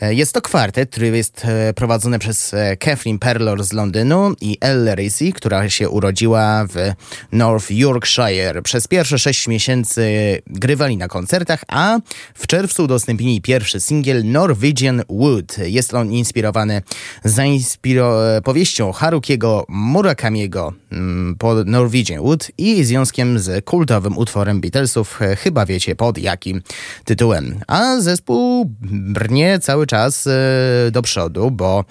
E, 0.00 0.14
Jest 0.14 0.32
to 0.32 0.42
kwartet, 0.42 0.90
który 0.90 1.16
jest 1.16 1.44
e, 1.44 1.74
prowadzony 1.74 2.18
przez 2.18 2.54
e, 2.54 2.76
Kathleen 2.76 3.18
Perlor 3.18 3.64
z 3.64 3.72
Londynu 3.72 4.34
i 4.40 4.58
Elle 4.60 4.94
Risi, 4.94 5.32
która 5.32 5.68
się 5.68 5.88
urodziła 5.90 6.66
w 6.66 6.92
North 7.32 7.70
Yorkshire. 7.70 8.62
Przez 8.62 8.88
pierwsze 8.88 9.18
sześć 9.18 9.48
miesięcy 9.48 10.02
grywali 10.46 10.96
na 10.96 11.08
koncertach, 11.08 11.64
a 11.68 11.98
w 12.34 12.46
czerwcu 12.46 12.84
udostępnili 12.84 13.40
pierwszy 13.40 13.80
singiel 13.80 14.24
Norwegian 14.24 15.02
Wood. 15.08 15.58
Jest 15.58 15.94
on 15.94 16.12
inspirowany 16.12 16.82
zainspiro- 17.24 18.40
powieścią 18.42 18.92
Harukiego 18.92 19.64
Murakamiego 19.68 20.72
mm, 20.92 21.36
pod 21.38 21.66
Norwegian 21.66 22.22
Wood 22.22 22.50
i 22.58 22.84
związkiem 22.84 23.38
z 23.38 23.64
kultowym 23.64 24.18
utworem 24.18 24.60
Beatlesów, 24.60 25.20
chyba 25.38 25.66
wiecie 25.66 25.94
pod 25.96 26.18
jakim 26.18 26.62
tytułem. 27.04 27.60
A 27.66 28.00
zespół 28.00 28.70
brnie 28.90 29.58
cały 29.58 29.85
czas 29.86 30.26
e, 30.26 30.90
do 30.90 31.02
przodu, 31.02 31.50
bo 31.50 31.84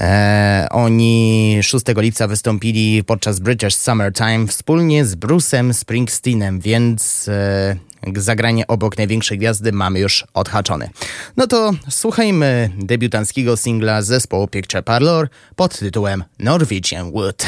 E, 0.00 0.66
oni 0.70 1.58
6 1.62 1.84
lipca 1.96 2.28
wystąpili 2.28 3.04
podczas 3.04 3.40
British 3.40 3.74
Summertime 3.74 4.46
wspólnie 4.46 5.04
z 5.04 5.16
Bruce'em 5.16 5.72
Springsteenem, 5.72 6.60
więc 6.60 7.28
e, 7.28 7.76
zagranie 8.16 8.66
obok 8.66 8.98
największej 8.98 9.38
gwiazdy 9.38 9.72
mamy 9.72 10.00
już 10.00 10.24
odhaczone. 10.34 10.90
No 11.36 11.46
to 11.46 11.72
słuchajmy 11.90 12.70
debiutanckiego 12.78 13.56
singla 13.56 14.02
zespołu 14.02 14.48
Picture 14.48 14.84
Parlor 14.84 15.28
pod 15.56 15.78
tytułem 15.78 16.24
Norwegian 16.38 17.12
Wood. 17.12 17.46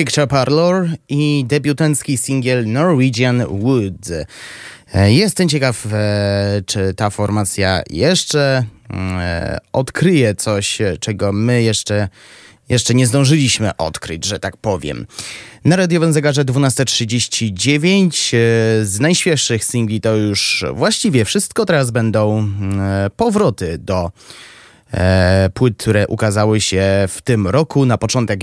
Picture 0.00 0.26
Parlor 0.26 0.88
i 1.08 1.44
debiutancki 1.46 2.18
singiel 2.18 2.66
Norwegian 2.66 3.46
Wood. 3.46 4.08
E, 4.94 5.12
Jestem 5.12 5.48
ciekaw, 5.48 5.86
e, 5.92 6.62
czy 6.66 6.94
ta 6.94 7.10
formacja 7.10 7.82
jeszcze 7.90 8.64
e, 8.92 9.58
odkryje 9.72 10.34
coś, 10.34 10.78
czego 11.00 11.32
my 11.32 11.62
jeszcze, 11.62 12.08
jeszcze 12.68 12.94
nie 12.94 13.06
zdążyliśmy 13.06 13.76
odkryć, 13.76 14.24
że 14.24 14.38
tak 14.38 14.56
powiem. 14.56 15.06
Na 15.64 15.76
radiowym 15.76 16.12
zegarze 16.12 16.44
12.39 16.44 18.36
e, 18.36 18.84
z 18.84 19.00
najświeższych 19.00 19.64
singli 19.64 20.00
to 20.00 20.16
już 20.16 20.64
właściwie 20.74 21.24
wszystko. 21.24 21.66
Teraz 21.66 21.90
będą 21.90 22.38
e, 22.80 23.10
powroty 23.16 23.78
do 23.78 24.10
płyt, 25.54 25.76
które 25.78 26.06
ukazały 26.06 26.60
się 26.60 26.84
w 27.08 27.22
tym 27.22 27.46
roku. 27.46 27.86
Na 27.86 27.98
początek 27.98 28.40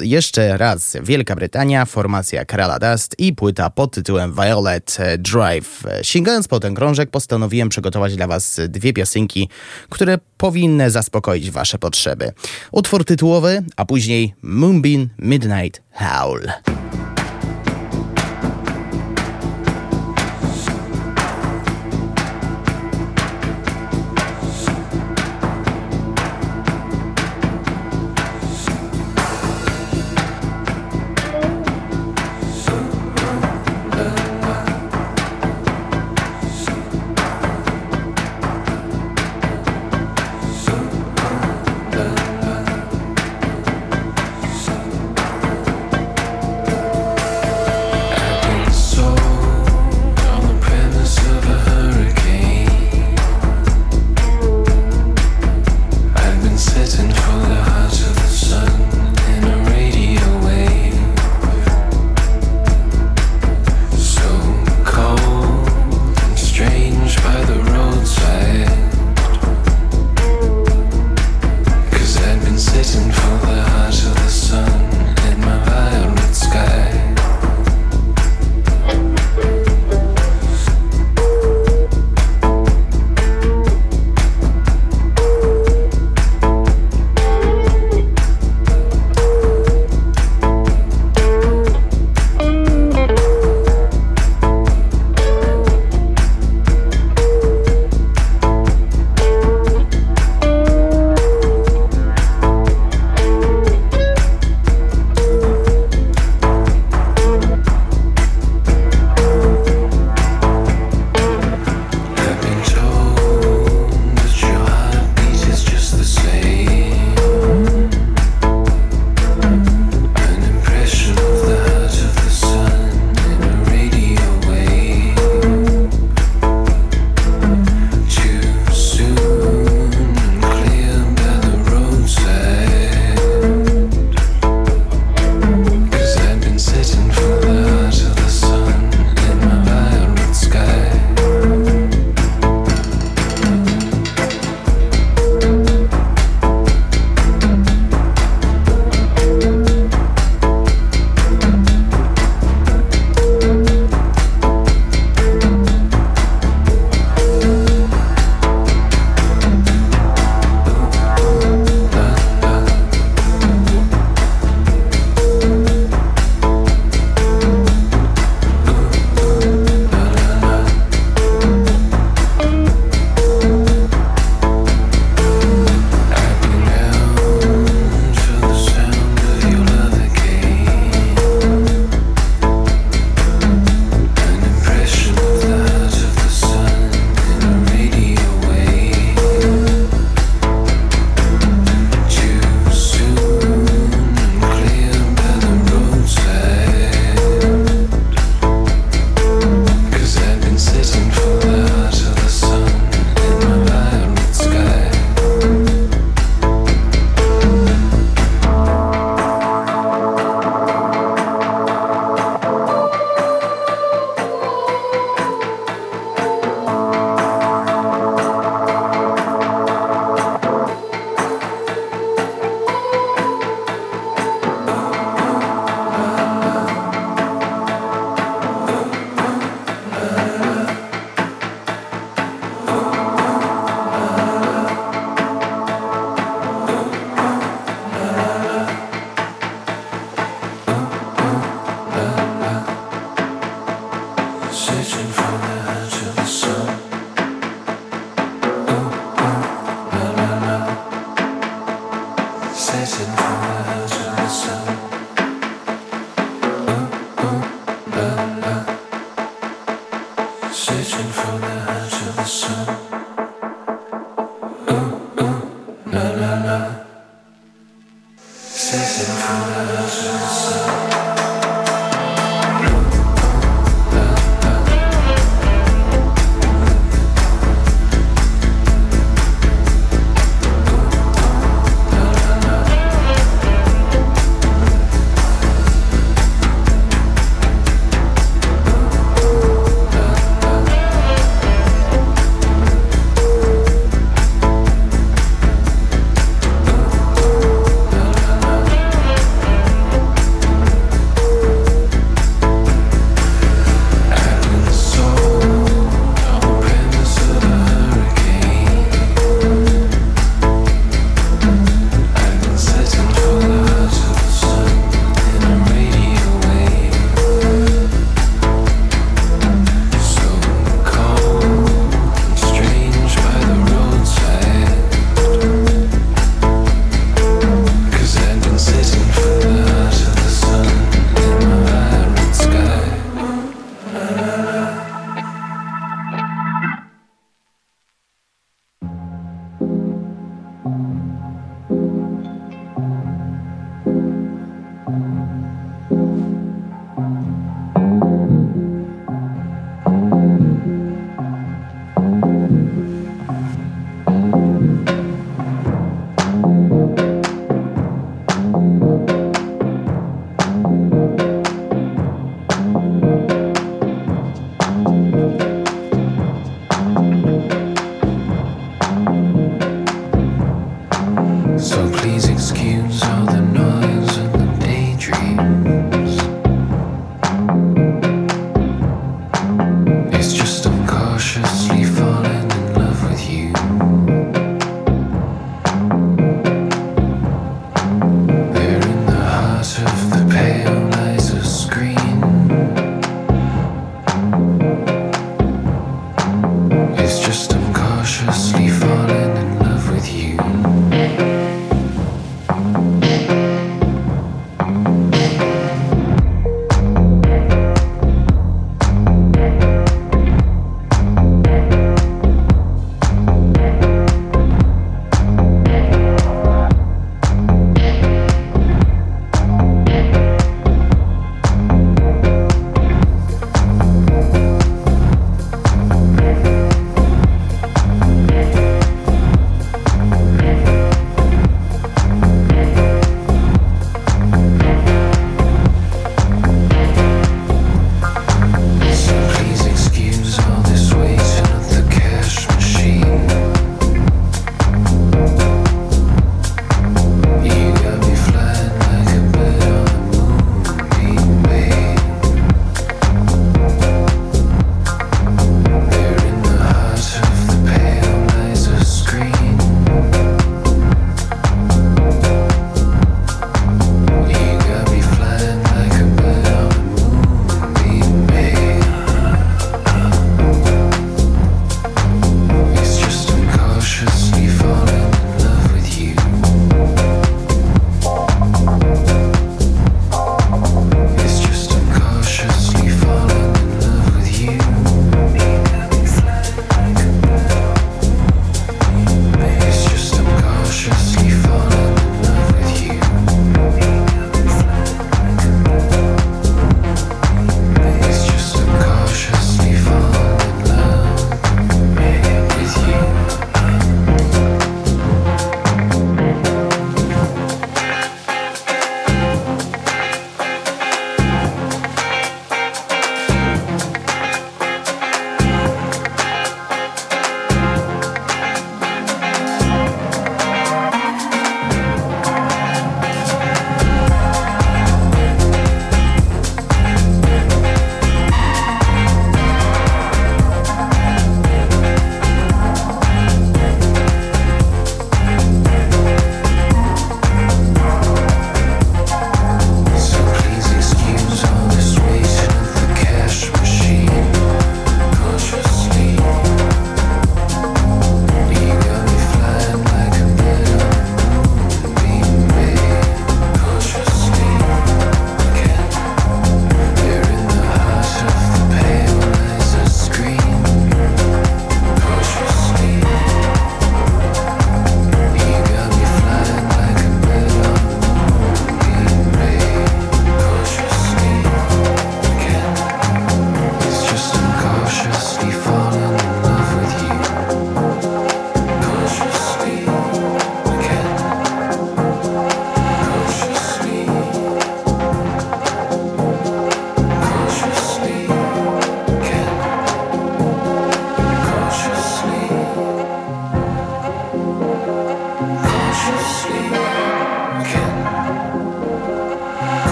jeszcze 0.00 0.58
raz 0.58 0.96
Wielka 1.02 1.36
Brytania, 1.36 1.84
formacja 1.84 2.44
Kerala 2.44 2.78
Dust 2.78 3.14
i 3.18 3.32
płyta 3.32 3.70
pod 3.70 3.94
tytułem 3.94 4.32
Violet 4.32 4.96
e, 5.00 5.18
Drive. 5.18 5.86
E, 5.86 6.04
Sięgając 6.04 6.48
po 6.48 6.60
ten 6.60 6.74
krążek 6.74 7.10
postanowiłem 7.10 7.68
przygotować 7.68 8.16
dla 8.16 8.26
Was 8.26 8.60
dwie 8.68 8.92
piosenki, 8.92 9.48
które 9.90 10.18
powinny 10.36 10.90
zaspokoić 10.90 11.50
Wasze 11.50 11.78
potrzeby. 11.78 12.32
Utwór 12.72 13.04
tytułowy, 13.04 13.62
a 13.76 13.84
później 13.84 14.34
Moonbeam 14.42 15.08
Midnight 15.18 15.82
Howl. 15.92 16.40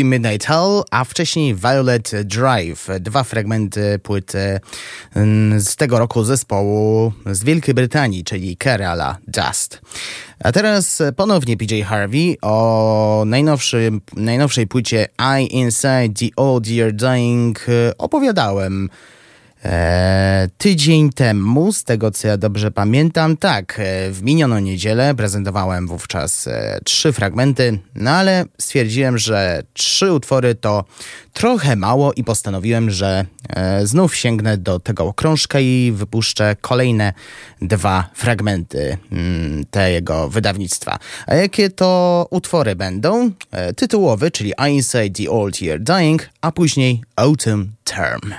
Moonbeam 0.00 0.10
Midnight 0.10 0.44
Hall, 0.46 0.84
a 0.90 1.04
wcześniej 1.04 1.54
Violet 1.54 2.10
Drive. 2.24 2.88
Dwa 3.00 3.24
fragmenty 3.24 3.98
płyty 3.98 4.60
mm, 5.14 5.60
z 5.60 5.76
tego 5.76 5.98
roku 5.98 6.24
zespołu 6.24 7.12
z 7.26 7.44
Wielkiej 7.44 7.74
Brytanii, 7.74 8.24
czyli 8.24 8.56
Kerala 8.56 9.18
Dust. 9.28 9.80
A 10.44 10.52
teraz 10.52 11.02
ponownie 11.16 11.56
PJ 11.56 11.82
Harvey 11.82 12.36
o 12.42 13.24
najnowszej 14.16 14.66
płycie 14.68 15.08
I 15.40 15.56
Inside 15.56 16.08
the 16.08 16.26
Old 16.36 16.66
Year 16.66 16.92
Dying 16.92 17.66
opowiadałem 17.98 18.88
E, 19.64 20.48
tydzień 20.58 21.10
temu, 21.12 21.72
z 21.72 21.84
tego 21.84 22.10
co 22.10 22.28
ja 22.28 22.36
dobrze 22.36 22.70
pamiętam, 22.70 23.36
tak, 23.36 23.80
e, 23.80 24.10
w 24.10 24.22
minioną 24.22 24.58
niedzielę 24.58 25.14
prezentowałem 25.14 25.86
wówczas 25.86 26.46
e, 26.46 26.80
trzy 26.84 27.12
fragmenty, 27.12 27.78
no 27.94 28.10
ale 28.10 28.44
stwierdziłem, 28.58 29.18
że 29.18 29.62
trzy 29.72 30.12
utwory 30.12 30.54
to 30.54 30.84
trochę 31.32 31.76
mało 31.76 32.12
i 32.12 32.24
postanowiłem, 32.24 32.90
że 32.90 33.24
znów 33.84 34.16
sięgnę 34.16 34.58
do 34.58 34.80
tego 34.80 35.12
krążka 35.12 35.60
i 35.60 35.92
wypuszczę 35.94 36.56
kolejne 36.60 37.12
dwa 37.62 38.10
fragmenty 38.14 38.98
mm, 39.12 39.64
tego 39.70 40.28
wydawnictwa. 40.28 40.98
A 41.26 41.34
jakie 41.34 41.70
to 41.70 42.26
utwory 42.30 42.76
będą? 42.76 43.30
Tytułowy, 43.76 44.30
czyli 44.30 44.52
Inside 44.68 45.10
the 45.10 45.30
Old 45.30 45.62
Year 45.62 45.80
Dying, 45.80 46.30
a 46.40 46.52
później 46.52 47.02
Autumn 47.16 47.72
Term. 47.84 48.34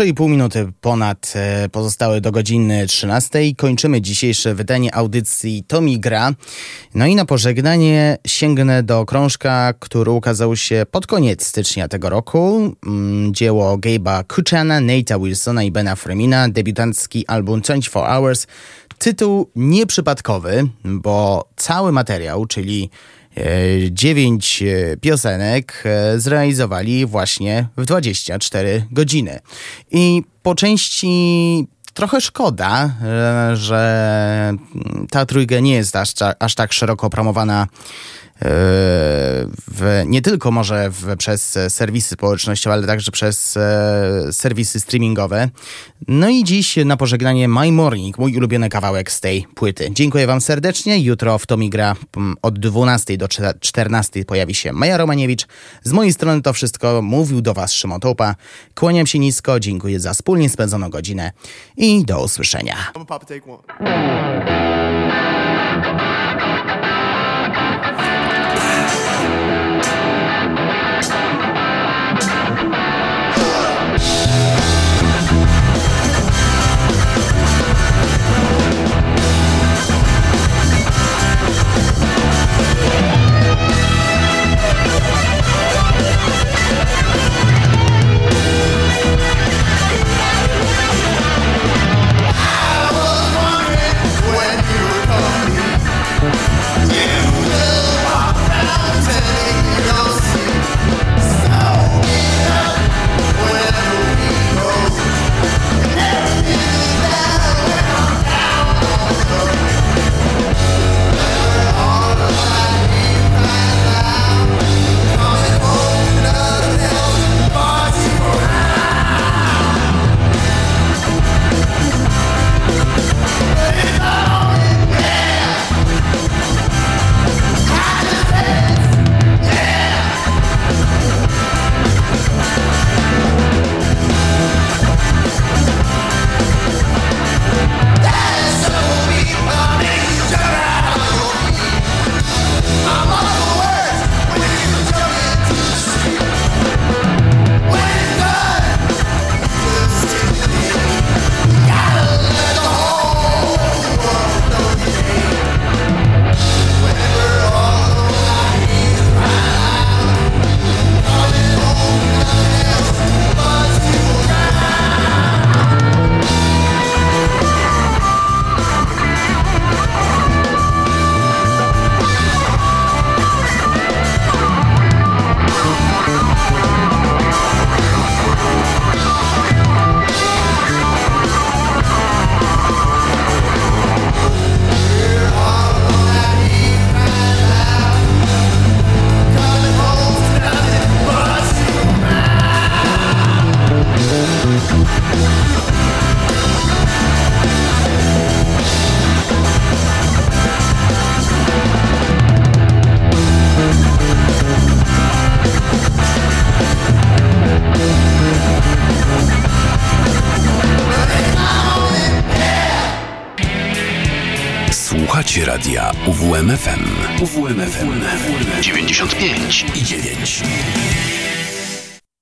3,5 0.00 0.28
minuty 0.28 0.72
ponad 0.80 1.32
e, 1.36 1.68
pozostały 1.68 2.20
do 2.20 2.32
godziny 2.32 2.86
13. 2.86 3.38
Kończymy 3.56 4.00
dzisiejsze 4.00 4.54
wydanie 4.54 4.94
audycji 4.94 5.64
Tomi 5.68 6.00
Gra. 6.00 6.32
No 6.94 7.06
i 7.06 7.14
na 7.14 7.24
pożegnanie 7.24 8.18
sięgnę 8.26 8.82
do 8.82 9.06
krążka, 9.06 9.74
który 9.78 10.10
ukazał 10.10 10.56
się 10.56 10.86
pod 10.90 11.06
koniec 11.06 11.46
stycznia 11.46 11.88
tego 11.88 12.10
roku. 12.10 12.74
Mm, 12.86 13.34
Dzieło 13.34 13.78
Gabe'a 13.78 14.24
Kuchana, 14.24 14.80
Nate'a 14.80 15.24
Wilsona 15.24 15.62
i 15.62 15.70
Bena 15.70 15.96
Fremina, 15.96 16.48
debiutancki 16.48 17.26
album 17.26 17.60
24 17.60 18.06
Hours. 18.06 18.46
Tytuł 18.98 19.50
nieprzypadkowy, 19.56 20.68
bo 20.84 21.48
cały 21.56 21.92
materiał, 21.92 22.46
czyli 22.46 22.90
dziewięć 23.90 24.62
e, 24.62 24.96
piosenek 24.96 25.82
e, 25.86 26.20
zrealizowali 26.20 27.06
właśnie 27.06 27.68
w 27.76 27.84
24 27.84 28.86
godziny. 28.90 29.40
I 29.90 30.22
po 30.42 30.54
części 30.54 31.66
trochę 31.94 32.20
szkoda, 32.20 32.94
e, 33.02 33.56
że 33.56 34.52
ta 35.10 35.26
trójka 35.26 35.60
nie 35.60 35.74
jest 35.74 35.96
aż, 35.96 36.14
aż 36.38 36.54
tak 36.54 36.72
szeroko 36.72 37.10
promowana 37.10 37.66
e, 37.66 38.19
w, 38.40 40.02
nie 40.06 40.22
tylko 40.22 40.50
może 40.50 40.90
w, 40.90 41.16
przez 41.16 41.58
serwisy 41.68 42.14
społecznościowe, 42.14 42.74
ale 42.74 42.86
także 42.86 43.10
przez 43.10 43.56
e, 43.56 44.32
serwisy 44.32 44.80
streamingowe. 44.80 45.48
No 46.08 46.28
i 46.28 46.44
dziś 46.44 46.76
na 46.84 46.96
pożegnanie 46.96 47.48
My 47.48 47.72
Morning, 47.72 48.18
mój 48.18 48.36
ulubiony 48.36 48.68
kawałek 48.68 49.12
z 49.12 49.20
tej 49.20 49.46
płyty. 49.54 49.88
Dziękuję 49.92 50.26
Wam 50.26 50.40
serdecznie. 50.40 50.98
Jutro 50.98 51.38
w 51.38 51.46
Tomi 51.46 51.70
gra 51.70 51.96
od 52.42 52.58
12 52.58 53.16
do 53.16 53.28
14 53.60 54.24
pojawi 54.24 54.54
się 54.54 54.72
Maja 54.72 54.96
Romaniewicz. 54.96 55.46
Z 55.82 55.92
mojej 55.92 56.12
strony 56.12 56.42
to 56.42 56.52
wszystko. 56.52 57.02
Mówił 57.02 57.40
do 57.40 57.54
Was 57.54 57.72
Szymon 57.72 58.00
Tołpa. 58.00 58.34
Kłaniam 58.74 59.06
się 59.06 59.18
nisko, 59.18 59.60
dziękuję 59.60 60.00
za 60.00 60.14
wspólnie 60.14 60.50
spędzoną 60.50 60.90
godzinę 60.90 61.32
i 61.76 62.04
do 62.04 62.24
usłyszenia. 62.24 62.76